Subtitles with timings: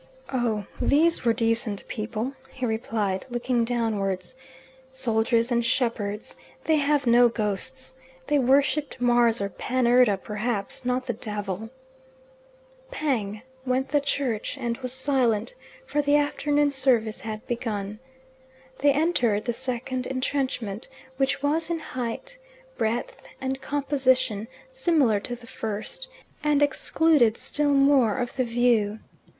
[0.33, 4.33] "Oh, these were decent people," he replied, looking downwards
[4.91, 6.35] "soldiers and shepherds.
[6.63, 7.93] They have no ghosts.
[8.25, 11.69] They worshipped Mars or Pan Erda perhaps; not the devil."
[12.89, 15.53] "Pang!" went the church, and was silent,
[15.85, 17.99] for the afternoon service had begun.
[18.79, 20.87] They entered the second entrenchment,
[21.17, 22.39] which was in height,
[22.75, 26.07] breadth, and composition, similar to the first,
[26.43, 28.97] and excluded still more of the view.